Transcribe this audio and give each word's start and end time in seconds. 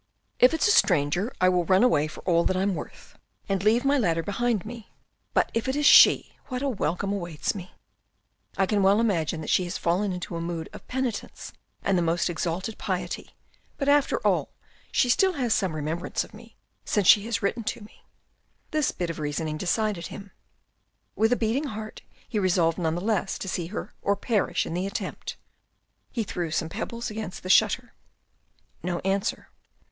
"If 0.39 0.55
it's 0.55 0.67
a 0.67 0.71
stranger, 0.71 1.31
I 1.39 1.47
will 1.49 1.63
run 1.63 1.83
away 1.83 2.07
for 2.07 2.21
all 2.21 2.43
I'm 2.57 2.73
worth, 2.73 3.19
and 3.47 3.61
leave 3.63 3.85
my 3.85 3.99
ladder 3.99 4.23
behind 4.23 4.65
me, 4.65 4.91
but 5.35 5.51
if 5.53 5.67
it 5.67 5.75
is 5.75 5.85
she, 5.85 6.33
what 6.47 6.63
a 6.63 6.69
welcome 6.69 7.13
awaits 7.13 7.53
me! 7.53 7.73
I 8.57 8.65
can 8.65 8.81
well 8.81 8.99
imagine 8.99 9.41
that 9.41 9.51
she 9.51 9.63
has 9.65 9.77
fallen 9.77 10.11
into 10.11 10.35
a 10.35 10.41
mood 10.41 10.69
of 10.73 10.87
penitence 10.87 11.53
and 11.83 11.99
the 11.99 12.01
most 12.01 12.31
exalted 12.31 12.79
piety, 12.79 13.35
but 13.77 13.87
after 13.87 14.17
all, 14.25 14.49
she 14.91 15.07
still 15.07 15.33
has 15.33 15.53
some 15.53 15.75
remembrance 15.75 16.23
of 16.23 16.33
me, 16.33 16.55
since 16.83 17.05
she 17.07 17.25
has 17.27 17.43
written 17.43 17.63
to 17.65 17.81
me." 17.81 18.03
This 18.71 18.91
bit 18.91 19.11
of 19.11 19.19
reasoning 19.19 19.55
decided 19.57 20.07
him. 20.07 20.31
With 21.15 21.31
a 21.31 21.35
beating 21.35 21.65
heart, 21.65 22.01
but 22.31 22.39
resolved 22.39 22.79
none 22.79 22.95
the 22.95 23.01
less 23.01 23.37
to 23.37 23.47
see 23.47 23.67
her 23.67 23.93
or 24.01 24.15
perish 24.15 24.65
in 24.65 24.73
the 24.73 24.87
attempt, 24.87 25.37
he 26.09 26.23
threw 26.23 26.49
some 26.49 26.69
little 26.69 26.79
pebbles 26.79 27.11
against 27.11 27.43
the 27.43 27.51
shutter. 27.51 27.93
No 28.81 28.97
answer. 29.05 29.49